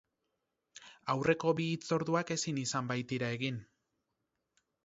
[1.15, 3.61] Aurreko bi hitzorduak ezin izan baitira egin.